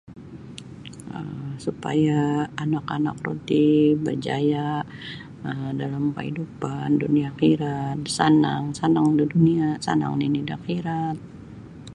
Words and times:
um 1.17 1.33
Supaya 1.65 2.21
anak-anak 2.63 3.15
roti 3.25 3.67
berjaya 4.05 4.67
dalam 5.81 6.03
kehidupan 6.17 6.87
dunia 7.03 7.25
akhirat 7.33 7.97
sanang 8.17 8.63
sanang 8.79 9.07
da 9.17 9.25
dunia 9.33 9.67
sanang 9.85 10.13
nini 10.21 10.39
da 10.47 10.53
akhirat. 10.61 11.17